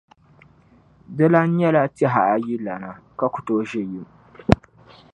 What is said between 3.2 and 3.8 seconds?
ku tooi ʒe